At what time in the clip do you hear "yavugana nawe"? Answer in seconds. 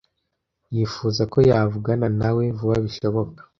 1.49-2.43